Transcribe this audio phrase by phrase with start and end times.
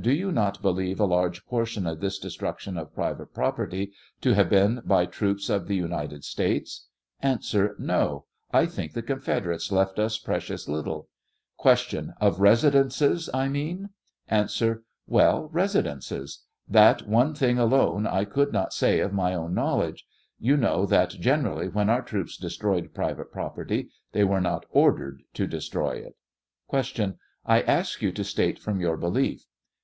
[0.00, 4.34] Do you not believe a large portion of this destruc tion of private property to
[4.34, 6.88] have been by troops of the United States?
[7.22, 7.38] A.
[7.78, 11.08] No; I think the Confederates left us precious little.
[11.62, 12.14] Q.
[12.20, 13.90] Of residences, I mean?
[14.28, 14.48] A.
[15.06, 20.04] "Well, residences; that one thing alone I could not say of my own knowledge;
[20.40, 25.18] you know that gener ally when our troops destroyed private property, they were not or.dered
[25.34, 26.16] to destroy it.
[26.72, 27.14] Q.
[27.46, 29.46] I ask you to state from your belief?